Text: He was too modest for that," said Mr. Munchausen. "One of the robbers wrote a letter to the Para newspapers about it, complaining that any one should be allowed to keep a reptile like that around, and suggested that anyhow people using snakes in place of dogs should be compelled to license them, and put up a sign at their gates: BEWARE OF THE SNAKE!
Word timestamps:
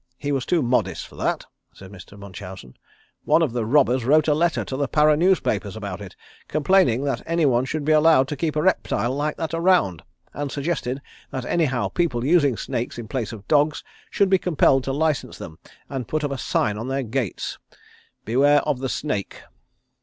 He 0.17 0.31
was 0.31 0.47
too 0.47 0.63
modest 0.63 1.05
for 1.05 1.15
that," 1.17 1.45
said 1.75 1.91
Mr. 1.91 2.17
Munchausen. 2.17 2.75
"One 3.23 3.43
of 3.43 3.53
the 3.53 3.67
robbers 3.67 4.03
wrote 4.03 4.27
a 4.27 4.33
letter 4.33 4.65
to 4.65 4.75
the 4.75 4.87
Para 4.87 5.15
newspapers 5.15 5.75
about 5.75 6.01
it, 6.01 6.15
complaining 6.47 7.03
that 7.03 7.21
any 7.27 7.45
one 7.45 7.65
should 7.65 7.85
be 7.85 7.91
allowed 7.91 8.27
to 8.29 8.35
keep 8.35 8.55
a 8.55 8.63
reptile 8.63 9.13
like 9.15 9.37
that 9.37 9.53
around, 9.53 10.01
and 10.33 10.51
suggested 10.51 11.03
that 11.29 11.45
anyhow 11.45 11.87
people 11.89 12.25
using 12.25 12.57
snakes 12.57 12.97
in 12.97 13.07
place 13.07 13.31
of 13.31 13.47
dogs 13.47 13.83
should 14.09 14.27
be 14.31 14.39
compelled 14.39 14.83
to 14.85 14.91
license 14.91 15.37
them, 15.37 15.59
and 15.87 16.07
put 16.07 16.23
up 16.23 16.31
a 16.31 16.37
sign 16.39 16.79
at 16.79 16.87
their 16.87 17.03
gates: 17.03 17.59
BEWARE 18.25 18.61
OF 18.61 18.79
THE 18.79 18.89
SNAKE! 18.89 19.43